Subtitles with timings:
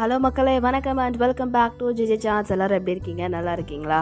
[0.00, 3.24] Hello மக்களே வணக்கம் and welcome back to G J chance எல்லோரும் எப்படி இருக்கீங்க?
[3.34, 3.98] நல்லா இருக்கீங்களா?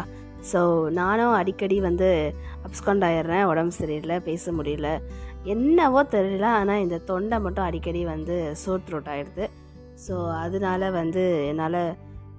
[0.50, 0.61] ஸோ
[0.98, 2.09] நானும் அடிக்கடி வந்து
[2.66, 4.88] அப்ஸ்காண்ட் ஆயிடுறேன் உடம்பு சரியில்லை பேச முடியல.
[5.55, 9.46] என்னவோ தெரியல ஆனால் இந்த தொண்டை மட்டும் அடிக்கடி வந்து சோட் த்ரோட் ஆகிடுது
[10.05, 10.14] ஸோ
[10.45, 11.80] அதனால வந்து என்னால்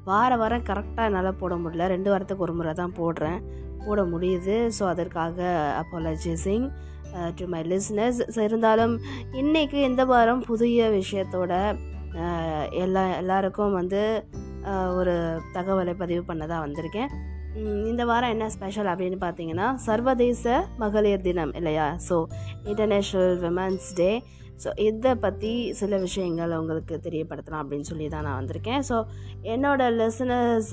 [0.04, 1.90] வார வாரம் கரெக்டாக என்னால் போட முடியல.
[1.96, 3.40] ரெண்டு வாரத்துக்கு ஒரு முறை தான் போடுறேன்.
[3.88, 4.58] போட முடியுது.
[4.80, 5.38] ஸோ அதற்காக
[5.84, 6.68] அப்பாலஜைசிங்
[7.38, 8.96] டு மை லிஸ்னஸ் இருந்தாலும்
[9.44, 11.54] இன்றைக்கி இந்த வாரம் புதிய விஷயத்தோட
[12.84, 14.02] எல்லா எல்லாருக்கும் வந்து
[15.00, 15.14] ஒரு
[15.56, 17.12] தகவலை பதிவு பண்ணதாக வந்திருக்கேன்.
[17.92, 20.44] இந்த வாரம் என்ன ஸ்பெஷல் அப்படின்னு பார்த்தீங்கன்னா சர்வதேச
[20.82, 21.88] மகளிர் தினம் இல்லையா?
[22.08, 22.16] So
[22.72, 24.12] international women's day
[24.64, 28.82] so இதை பற்றி சில விஷயங்கள் உங்களுக்கு தெரியப்படுத்தலாம் அப்படின்னு சொல்லி தான் நான் வந்திருக்கேன்.
[28.90, 28.96] ஸோ
[29.54, 30.72] என்னோட லிசனர்ஸ்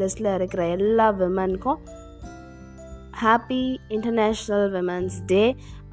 [0.00, 1.80] லிஸ்ட்டில் இருக்கிற எல்லா விமனுக்கும்
[3.22, 3.62] ஹாப்பி
[3.96, 5.44] இன்டர்நேஷ்னல் விமன்ஸ் டே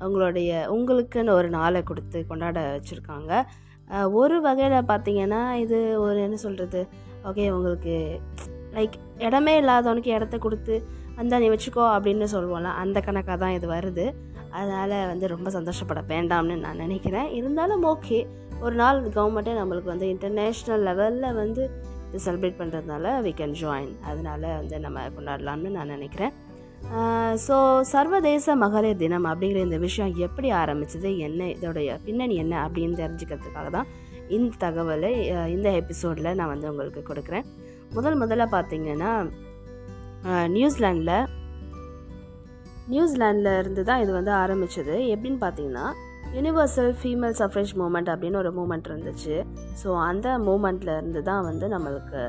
[0.06, 3.34] உங்களுடைய உங்களுக்குன்னு ஒரு நாளை கொடுத்து கொண்டாட வச்சுருக்காங்க.
[4.12, 6.88] ஒரு வகையில் பார்த்தீங்கன்னா இது ஒரு என்ன சொல்கிறது
[7.30, 7.96] ஓகே உங்களுக்கு
[8.74, 10.76] லைக் இடமே இல்லாதவனுக்கு இடத்த கொடுத்து
[11.16, 14.06] அந்த நீ வச்சுக்கோ அப்படின்னு சொல்லுவோம்ல அந்த கணக்காக தான் இது வருது.
[14.50, 17.28] அதனால் வந்து ரொம்ப சந்தோஷப்பட வேண்டாம்னு நான் நினைக்கிறேன்.
[17.32, 18.28] இருந்தாலும் ஓகே
[18.62, 21.64] ஒரு நாள் கவர்மெண்ட்டே நம்மளுக்கு வந்து இன்டர்நேஷ்னல் லெவலில் வந்து
[22.10, 26.34] இது செலிப்ரேட் பண்ணுறதுனால வி கேன் ஜாயின் அதனால் வந்து நம்ம கொண்டாடலாம்னு நான் நினைக்கிறேன்.
[27.46, 27.56] ஸோ
[27.92, 31.10] சர்வதேச மகளிர் தினம் அப்படிங்கிற இந்த விஷயம் எப்படி ஆரம்பிச்சது?
[31.28, 33.90] என்ன இதோடைய பின்னணி என்ன அப்படின்னு தெரிஞ்சுக்கிறதுக்காக தான்
[34.36, 35.12] இந்த தகவலை
[35.56, 37.48] இந்த எபிசோடில் நான் வந்து உங்களுக்கு கொடுக்குறேன்.
[37.98, 39.12] முதல் முதல்ல பார்த்தீங்கன்னா
[40.58, 41.18] நியூசிலாண்டில்
[42.94, 44.96] நியூசிலாண்டில் இருந்து தான் இது வந்து ஆரம்பிச்சது.
[45.14, 45.86] எப்படின்னு பார்த்தீங்கன்னா
[46.38, 49.36] யுனிவர்சல் ஃபீமேல் சஃப்ரேஜ் மூமெண்ட் அப்படின்னு ஒரு மூமெண்ட் இருந்துச்சு.
[49.82, 52.22] ஸோ அந்த மூமெண்ட்டில் இருந்து தான் வந்து நம்மளுக்கு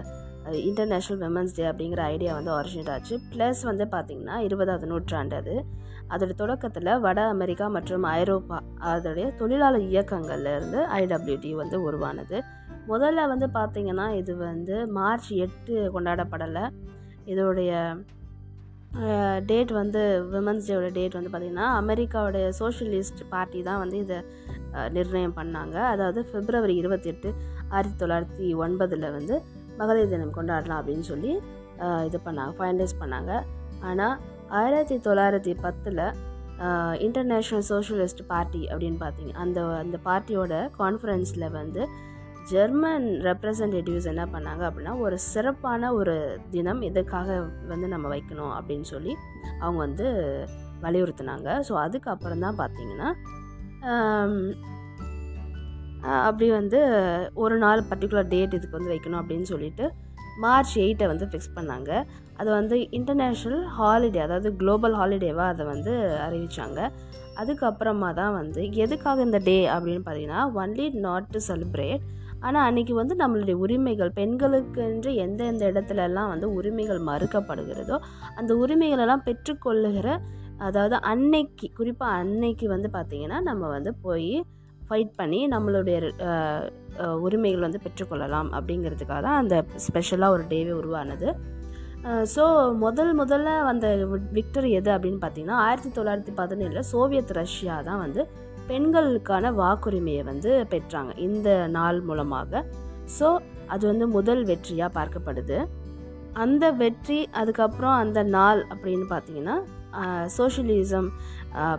[0.53, 3.21] இன்டர்நேஷ்னல் விமன்ஸ் டே அப்படிங்கிற ஐடியா வந்து ஒரிஜினேட் ஆச்சு.
[3.33, 5.65] ப்ளஸ் வந்து பார்த்திங்கன்னா இருபதாவது நூற்றாண்டு அது.
[6.09, 12.43] அதோடய தொடக்கத்தில் வட அமெரிக்கா மற்றும் ஐரோப்பா அதோடைய தொழிலாளர் இயக்கங்கள்லேருந்து ஐடபிள்யூடி வந்து உருவானது.
[12.89, 16.65] முதல்ல வந்து பார்த்திங்கன்னா இது வந்து மார்ச் எட்டு கொண்டாடப்படலை.
[17.27, 18.03] இதோடைய
[19.47, 20.01] டேட் வந்து
[20.33, 24.19] விமன்ஸ் டேவோட டேட் வந்து பார்த்திங்கன்னா அமெரிக்காவுடைய சோஷியலிஸ்ட் பார்ட்டி தான் வந்து இதை
[24.89, 25.75] நிர்ணயம் பண்ணாங்க.
[25.75, 27.35] அதாவது பிப்ரவரி இருபத்தெட்டு
[27.69, 29.43] ஆயிரத்தி தொள்ளாயிரத்தி ஒன்பதில் வந்து
[29.81, 31.33] மகளிர் தினம் கொண்டாடலாம் அப்படின்னு சொல்லி
[32.07, 33.33] இது பண்ணாங்க ஃபைனலைஸ் பண்ணாங்க.
[33.89, 34.15] ஆனால்
[34.61, 36.03] ஆயிரத்தி தொள்ளாயிரத்தி பத்தில்
[37.07, 41.83] இன்டர்நேஷ்னல் சோஷியலிஸ்ட் பார்ட்டி அப்படின்னு பார்த்தீங்க அந்த அந்த பார்ட்டியோட கான்ஃபரன்ஸில் வந்து
[42.51, 46.15] ஜெர்மன் ரெப்ரசன்டேட்டிவ்ஸ் என்ன பண்ணாங்க அப்படின்னா ஒரு சிறப்பான ஒரு
[46.55, 47.29] தினம் இதுக்காக
[47.71, 49.13] வந்து நம்ம வைக்கணும் அப்படின்னு சொல்லி
[49.63, 50.07] அவங்க வந்து
[50.85, 51.49] வலியுறுத்தினாங்க.
[51.69, 53.11] ஸோ அதுக்கப்புறம் தான் பார்த்தீங்கன்னா
[56.05, 56.81] அப்படி வந்து
[57.35, 59.85] ஒரு நாள் பர்டிகுலர் டேட் இதுக்கு வந்து வைக்கணும் அப்படின்னு சொல்லிட்டு
[60.41, 61.91] மார்ச் எயிட்டை வந்து ஃபிக்ஸ் பண்ணாங்க.
[62.39, 66.81] அது வந்து இன்டர்நேஷ்னல் ஹாலிடே அதாவது குளோபல் ஹாலிடேவாக அதை வந்து அறிவித்தாங்க
[67.37, 72.05] அதுக்கப்புறமா தான் வந்து எதுக்காக இந்த டே அப்படின்னு பார்த்தீங்கன்னா ஒன்லி நாட் டு செலிப்ரேட்
[72.41, 77.97] ஆனால் அன்றைக்கி வந்து நம்மளுடைய உரிமைகள் பெண்களுக்கென்று எந்த எந்த இடத்துலலாம் வந்து உரிமைகள் மறுக்கப்படுகிறதோ
[78.37, 80.09] அந்த உரிமைகளெல்லாம் பெற்றுக்கொள்ளுகிற
[80.59, 84.45] அதாவது அன்னைக்கு குறிப்பாக அன்னைக்கு வந்து பார்த்திங்கன்னா நம்ம வந்து போய்
[84.89, 85.99] ஃபைட் பண்ணி நம்மளுடைய
[87.27, 89.57] உரிமைகள் வந்து பெற்றுக்கொள்ளலாம் அப்படிங்கிறதுக்காக தான் அந்த
[89.87, 91.29] ஸ்பெஷலாக ஒரு டேவே உருவானது.
[92.35, 92.45] ஸோ
[92.85, 93.87] முதல் முதல்ல வந்த
[94.39, 98.23] விக்டரி எது அப்படின்னு பார்த்தீங்கன்னா ஆயிரத்தி தொள்ளாயிரத்தி பதினேழில் சோவியத் ரஷ்யா தான் வந்து
[98.71, 102.63] பெண்களுக்கான வாக்குரிமையை வந்து பெற்றாங்க இந்த நாள் மூலமாக.
[103.17, 103.29] ஸோ
[103.75, 105.59] அது வந்து முதல் வெற்றியாக பார்க்கப்படுது.
[106.45, 109.57] அந்த வெற்றி அதுக்கப்புறம் அந்த நாள் அப்படின்னு பார்த்தீங்கன்னா
[110.37, 111.09] சோஷியலிசம்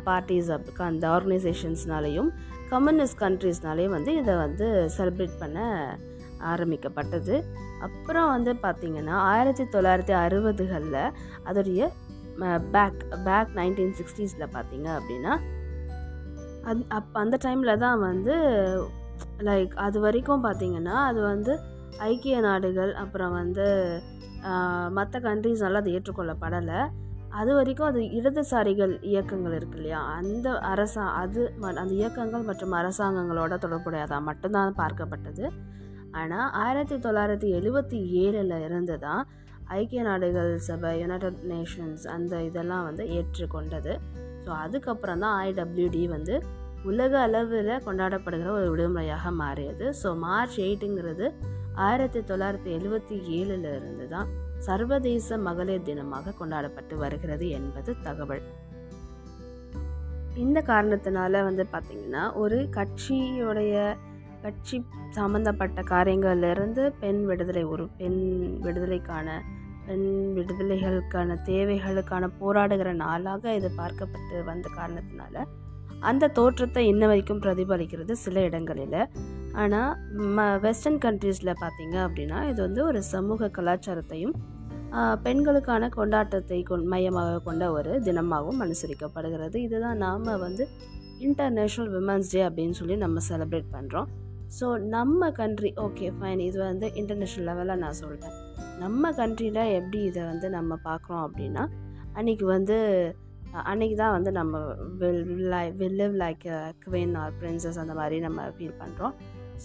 [0.08, 0.52] பார்ட்டிஸ்
[0.90, 2.30] அந்த ஆர்கனைசேஷன்ஸ்னாலையும்
[2.70, 4.68] கம்யூனிஸ்ட் கண்ட்ரீஸ்னாலே வந்து இதை வந்து
[4.98, 5.60] செலிப்ரேட் பண்ண
[6.54, 7.36] ஆரம்பிக்கப்பட்டது.
[7.82, 11.02] அப்புறம் வந்து பார்த்திங்கன்னா ஆயிரத்தி தொள்ளாயிரத்தி அறுபதுகளில்
[11.50, 11.90] அதோடைய
[12.72, 15.34] பேக் பேக் நைன்டீன் சிக்ஸ்டீஸில் பார்த்தீங்க அப்படின்னா
[16.70, 18.36] அந் அப்போ அந்த டைமில் தான் வந்து
[19.40, 21.54] லைக் அது வரைக்கும் பார்த்திங்கன்னா அது வந்து
[22.00, 23.68] ஐக்கிய நாடுகள் அப்புறம் வந்து
[24.90, 26.80] மற்ற கண்ட்ரீஸ்னால அது ஏற்றுக்கொள்ளப்படலை.
[27.36, 30.06] அது வரைக்கும் அது இடதுசாரிகள் இயக்கங்கள் இருக்கு இல்லையா?
[30.06, 35.52] அந்த அரசா அது ம- அந்த இயக்கங்கள் மற்றும் அரசாங்கங்களோட தொடர்புடையதாக மட்டும்தான் பார்க்கப்பட்டது.
[36.12, 39.28] ஆனால் ஆயிரத்தி தொள்ளாயிரத்தி எழுபத்தி ஏழில் இருந்து தான்
[39.66, 44.00] ஐக்கிய நாடுகள் சபை யுனைடெட் நேஷன்ஸ் அந்த இதெல்லாம் வந்து ஏற்றுக்கொண்டது.
[44.46, 46.44] ஸோ அதுக்கப்புறம் தான் ஐடபிள்யூடி வந்து
[46.84, 49.94] உலக அளவில் கொண்டாடப்படுகிற ஒரு விடுமுறையாக மாறியது.
[50.04, 51.34] ஸோ மார்ச் எயிட்டுங்கிறது
[51.74, 54.28] ஆயிரத்தி தொள்ளாயிரத்தி எழுபத்தி ஏழில் இருந்து தான்
[54.58, 58.42] சர்வதேச மகளிர் தினமாக கொண்டாடப்பட்டு வருகிறது என்பது தகவல்.
[60.36, 63.96] இந்த காரணத்தினால வந்து பார்த்திங்கன்னா ஒரு கட்சியுடைய
[64.42, 69.42] கட்சி சம்மந்தப்பட்ட காரியங்கள்லேருந்து பெண் விடுதலை ஒரு பெண் விடுதலைக்கான
[69.86, 75.44] பெண் விடுதலைகளுக்கான தேவைகளுக்கான போராடுகிற நாளாக இது பார்க்கப்பட்டு வந்த காரணத்தினால
[76.10, 79.00] அந்த தோற்றத்தை இன்ன வரைக்கும் பிரதிபலிக்கிறது சில இடங்களில்.
[79.62, 79.92] ஆனால்
[80.36, 84.36] ம வெஸ்டர்ன் கண்ட்ரீஸில் பார்த்தீங்க அப்படின்னா இது வந்து ஒரு சமூக கலாச்சாரத்தையும்
[85.26, 89.58] பெண்களுக்கான கொண்டாட்டத்தை கொண் மையமாக கொண்ட ஒரு தினமாகவும் அனுசரிக்கப்படுகிறது.
[89.68, 90.66] இதுதான் நாம் வந்து
[91.26, 94.08] இன்டர்நேஷ்னல் விமன்ஸ் டே அப்படின்னு சொல்லி நம்ம செலிப்ரேட் பண்ணுறோம்
[94.58, 98.36] ஸோ நம்ம கண்ட்ரி ஓகே ஃபைன் இது வந்து இன்டர்நேஷ்னல் லெவலில் நான் சொல்கிறேன்
[98.80, 101.64] நம்ம கண்ட்ரியில் எப்படி இதை வந்து நம்ம பார்க்குறோம் அப்படின்னா
[102.14, 102.78] அன்றைக்கி வந்து
[103.64, 104.58] அன்றைக்கி தான் வந்து நம்ம
[104.98, 105.24] will
[105.78, 106.46] will live like
[106.86, 109.14] queen or princess அந்த மாதிரி நம்ம ஃபீல் பண்ணுறோம்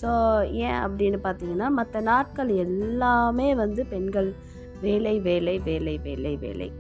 [0.02, 0.08] ஸோ
[0.44, 4.34] ஏன் அப்படின்னு பார்த்தீங்கன்னா மற்ற நாட்கள் எல்லாமே வந்து பெண்கள்
[4.80, 6.72] வேலை வேலை வேலை வேலை வேலை.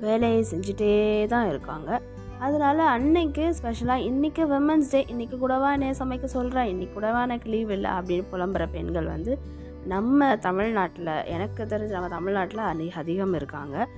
[0.00, 2.00] வேலையை செஞ்சுட்டே தான் இருக்காங்க.
[2.38, 7.70] அதனால் அன்னைக்கு ஸ்பெஷலாக இன்றைக்கி விமன்ஸ் டே இன்றைக்கி கூடவா என்னைய சமைக்க சொல்கிறேன் இன்றைக்கி கூடவா எனக்கு லீவ்
[7.70, 7.90] இல்லை?
[7.90, 9.38] அப்படின்னு புலம்புற பெண்கள் வந்து
[9.84, 13.88] நம்ம தமிழ்நாட்டில் எனக்கு தெரிஞ்ச நம்ம தமிழ்நாட்டில் அதி அதிகம் இருக்காங்க.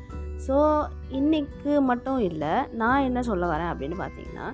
[0.47, 0.57] ஸோ
[1.19, 4.49] இன்றைக்கு மட்டும் இல்லை நான் என்ன சொல்ல வரேன் அப்படின்னு பார்த்தீங்கன்னா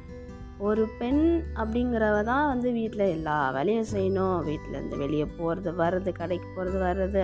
[0.66, 1.24] ஒரு பெண்
[1.60, 4.36] அப்படிங்கிறவ தான் வந்து வீட்டில் எல்லா வேலையும் செய்யணும்.
[4.48, 7.22] வீட்டிலேருந்து வெளியே போகிறது வர்றது கடைக்கு போகிறது வர்றது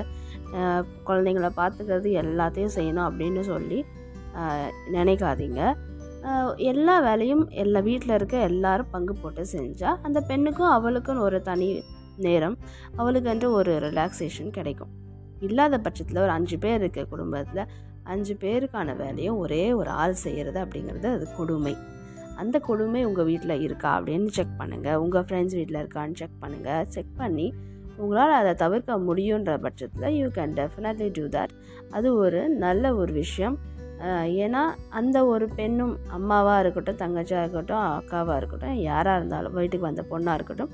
[1.09, 3.79] குழந்தைங்கள பார்த்துக்கிறது எல்லாத்தையும் செய்யணும் அப்படின்னு சொல்லி
[4.97, 5.61] நினைக்காதீங்க.
[6.73, 11.69] எல்லா வேலையும் எல்லா வீட்டில் இருக்க எல்லாரும் பங்கு போட்டு செஞ்சால் அந்த பெண்ணுக்கும் அவளுக்கும் ஒரு தனி
[12.27, 12.57] நேரம்
[13.01, 14.93] அவளுக்கென்று ஒரு ரிலாக்ஸேஷன் கிடைக்கும்.
[15.47, 17.63] இல்லாத பட்சத்தில் ஒரு அஞ்சு பேர் இருக்க குடும்பத்தில்
[18.13, 21.75] அஞ்சு பேருக்கான வேலையும் ஒரே ஒரு ஆள் செய்கிறது அப்படிங்கிறது அது கொடுமை.
[22.43, 27.13] அந்த கொடுமை உங்கள் வீட்டில் இருக்கா அப்படின்னு செக் பண்ணுங்கள் உங்கள் ஃப்ரெண்ட்ஸ் வீட்டில் இருக்கான்னு செக் பண்ணுங்கள் செக்
[27.19, 27.49] பண்ணி
[28.03, 31.53] உங்களால் அதை தவிர்க்க முடியுன்ற பட்சத்தில் you can definitely do that
[31.91, 33.57] அது ஒரு நல்ல ஒரு விஷயம்.
[34.45, 34.63] ஏன்னா
[34.99, 40.73] அந்த ஒரு பெண்ணும் அம்மாவாக இருக்கட்டும் தங்கச்சியாக இருக்கட்டும் அக்காவாக இருக்கட்டும் யாராக இருந்தாலும் வீட்டுக்கு வந்த பொண்ணாக இருக்கட்டும்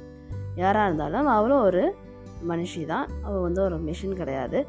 [0.55, 1.83] யாராக இருந்தாலும் அவளும் ஒரு
[2.51, 3.07] மனுஷி தான்.
[3.25, 4.61] அவள் வந்து ஒரு மிஷின் கிடையாது.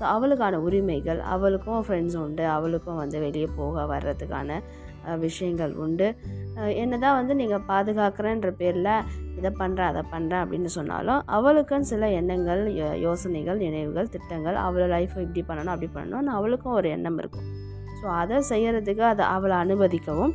[0.00, 4.50] ஸோ அவளுக்கான உரிமைகள் அவளுக்கும் ஃப்ரெண்ட்ஸ் உண்டு அவளுக்கும் வந்து வெளியே போக வர்றதுக்கான
[5.18, 6.06] விஷயங்கள் உண்டு.
[6.56, 8.88] என்ன என்னதான் வந்து நீங்கள் பாதுகாக்கிறேன்ற பேரில்
[9.38, 15.20] இதை பண்ணுறேன் அதை பண்ணுறேன் அப்படின்னு சொன்னாலும் அவளுக்குன்னு சில எண்ணங்கள் யோ- யோசனைகள் நினைவுகள் திட்டங்கள் அவளை லைஃப்பை
[15.20, 17.46] இப்படி பண்ணணும் அப்படி பண்ணணும்னு அவளுக்கும் ஒரு எண்ணம் இருக்கும்.
[18.00, 20.34] ஸோ அதை செய்கிறதுக்கு அதை அவளை அனுமதிக்கவும்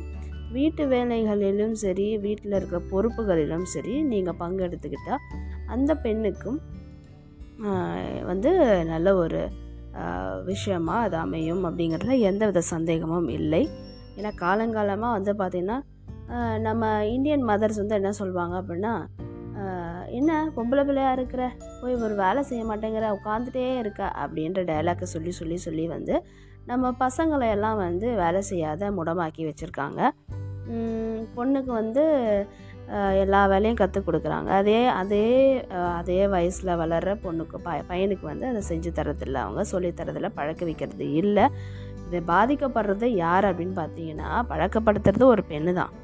[0.52, 5.22] வீட்டு வேலைகளிலும் சரி வீட்டில் இருக்கிற பொறுப்புகளிலும் சரி நீங்கள் பங்கெடுத்துக்கிட்டால்
[5.66, 6.58] அந்த பெண்ணுக்கும்
[8.30, 8.50] வந்து
[8.84, 9.40] நல்ல ஒரு
[10.44, 13.62] விஷயமாக அது அமையும் அப்படிங்கிறதுல எந்த வித சந்தேகமும் இல்லை.
[14.16, 15.78] ஏன்னா காலங்காலமாக வந்து பார்த்திங்கன்னா
[16.58, 16.82] நம்ம
[17.14, 18.94] இந்தியன் மதர்ஸ் வந்து என்ன சொல்லுவாங்க அப்படின்னா
[20.18, 21.42] என்ன பொம்பளை பிள்ளையாக இருக்கிற?
[21.80, 23.06] போய் ஒரு வேலை செய்ய மாட்டேங்கிற?
[23.18, 24.02] உட்காந்துட்டே இருக்க?
[24.22, 26.14] அப்படின்ற டைலாக்கை சொல்லி சொல்லி சொல்லி வந்து
[26.66, 30.00] நம்ம பசங்களை எல்லாம் வந்து வேலை செய்யாத முடமாக்கி வச்சுருக்காங்க.
[31.36, 32.04] பொண்ணுக்கு வந்து
[33.22, 34.50] எல்லா வேலையும் கற்றுக் கொடுக்குறாங்க.
[34.60, 35.24] அதே அதே
[36.00, 41.46] அதே வயசில் வளர்கிற பொண்ணுக்கு ப பையனுக்கு வந்து அதை செஞ்சு தரதில்லை அவங்க சொல்லித்தரதில்லை பழக்க வைக்கிறது இல்லை.
[42.06, 45.94] இதை பாதிக்கப்படுறது யார் அப்படின்னு பார்த்தீங்கன்னா பழக்கப்படுத்துறது ஒரு பெண்ணு தான்.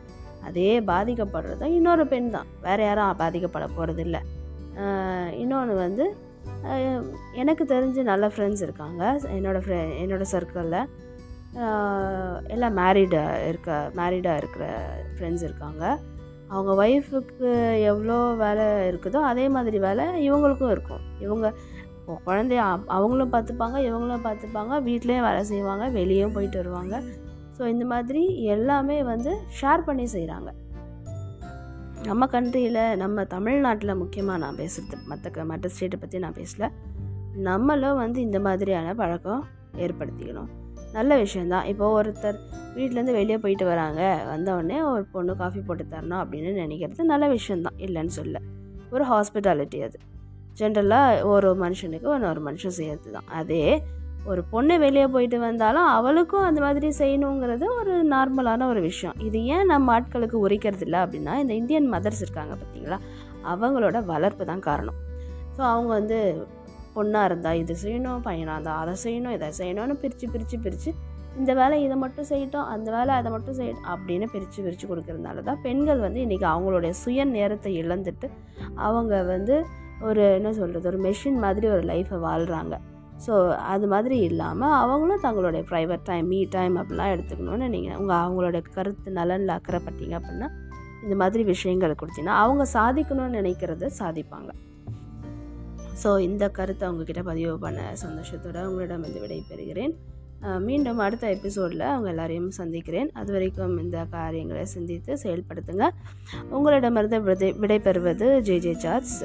[0.48, 2.48] அதே பாதிக்கப்படுறதும் இன்னொரு பெண் தான்.
[2.66, 4.22] வேறு யாரும் பாதிக்கப்பட போகிறது இல்லை
[5.42, 6.04] இன்னொன்று வந்து
[7.42, 9.02] எனக்கு தெரிஞ்சு நல்ல ஃப்ரெண்ட்ஸ் இருக்காங்க.
[9.36, 10.80] என்னோடய ஃப்ரெ என்னோடய சர்க்கிளில்
[12.54, 14.66] எல்லாம் மேரீடாக இருக்க மேரீடாக இருக்கிற
[15.16, 15.84] ஃப்ரெண்ட்ஸ் இருக்காங்க.
[16.54, 17.50] அவங்க ஒய்ஃபுக்கு
[17.90, 21.04] எவ்வளோ வேலை இருக்குதோ அதே மாதிரி வேலை இவங்களுக்கும் இருக்கும்.
[21.26, 21.46] இவங்க
[22.26, 22.62] குழந்தைய
[22.96, 26.96] அவங்களும் பார்த்துப்பாங்க இவங்களும் பார்த்துப்பாங்க வீட்லேயும் வேலை செய்வாங்க வெளியும் போயிட்டு வருவாங்க.
[27.56, 28.22] ஸோ இந்த மாதிரி
[28.54, 30.50] எல்லாமே வந்து ஷேர் பண்ணி செய்கிறாங்க
[32.08, 36.68] நம்ம கண்ட்ரியில் நம்ம தமிழ்நாட்டில் முக்கியமாக நான் பேசுகிறது மற்ற மற்ற ஸ்டேட்டை பற்றி நான் பேசல.
[37.48, 39.44] நம்மளும் வந்து இந்த மாதிரியான பழக்கம்
[39.84, 40.50] ஏற்படுத்திக்கணும்.
[40.92, 42.38] நல்ல விஷயந்தான் இப்போ ஒருத்தர்
[42.76, 48.14] வீட்டிலேருந்து வெளியே போயிட்டு வராங்க வந்தவுடனே ஒரு பொண்ணு காஃபி போட்டு தரணும் அப்படின்னு நினைக்கிறது நல்ல விஷயந்தான் இல்லைன்னு
[48.18, 48.38] சொல்ல.
[48.90, 49.98] ஒரு ஹாஸ்பிட்டாலிட்டி அது.
[50.58, 53.82] ஜென்ரலாக ஒரு மனுஷனுக்கு ஒரு மனுஷன் செய்யறது தான் அதே
[54.26, 59.14] ஒரு பொண்ணு வெளியே போயிட்டு வந்தாலும் அவளுக்கும் அந்த மாதிரி செய்யணுங்கிறது ஒரு நார்மலான ஒரு விஷயம்.
[59.18, 62.98] இது ஏன் நம்ம ஆட்களுக்கு உரைக்கிறது இல்லை அப்படின்னா இந்த இந்தியன் மதர்ஸ் இருக்காங்க பார்த்தீங்களா?
[63.44, 64.98] அவங்களோட வளர்ப்பு தான் காரணம்.
[65.56, 66.18] ஸோ அவங்க வந்து
[66.94, 70.92] பொண்ணாக இருந்தால் இது செய்யணும் பையனாக இருந்தால் அதை செய்யணும் இதை செய்யணும்னு பிரித்து பிரித்து பிரித்து
[71.38, 75.60] இந்த வேலை இதை மட்டும் செய்யட்டும் அந்த வேலை அதை மட்டும் செய்யட்டும் அப்படின்னு பிரித்து பிரித்து கொடுக்கறதுனால தான்
[75.62, 78.28] பெண்கள் வந்து இன்றைக்கி அவங்களுடைய சுய நேரத்தை இழந்துட்டு
[78.78, 79.54] அவங்க வந்து
[80.02, 82.74] ஒரு என்ன சொல்கிறது ஒரு மெஷின் மாதிரி ஒரு லைஃப்பை வாழ்கிறாங்க
[83.26, 83.34] ஸோ
[83.64, 89.10] அது மாதிரி இல்லாமல் அவங்களும் தங்களுடைய ப்ரைவேட் டைம் மீ டைம் அப்படிலாம் எடுத்துக்கணும்னு நீங்கள் உங்கள் அவங்களோட கருத்து
[89.12, 90.48] நலனில் அக்கறைப்பட்டீங்க அப்படின்னா
[91.02, 94.50] இந்த மாதிரி விஷயங்கள் கொடுத்தீங்கன்னா அவங்க சாதிக்கணும்னு நினைக்கிறத சாதிப்பாங்க.
[96.00, 99.94] ஸோ இந்த கருத்தை அவங்கக்கிட்ட பதிவு பண்ண சந்தோஷத்தோட உங்களிடம் வந்து விடைபெறுகிறேன்.
[100.66, 103.10] மீண்டும் அடுத்த எபிசோடில் அவங்க எல்லாரையும் சந்திக்கிறேன்.
[103.20, 105.88] அது வரைக்கும் இந்த காரியங்களை சிந்தித்து செயல்படுத்துங்க.
[106.56, 109.16] உங்களிடமிருந்து விடை விடைபெறுவது ஜே ஜே சார்ஸ்.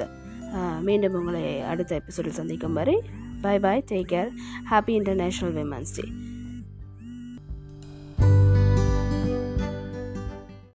[0.88, 2.96] மீண்டும் உங்களை அடுத்த எபிசோடில் சந்திக்கும் வரை
[3.44, 4.32] bye bye take care
[4.72, 6.06] happy international women's day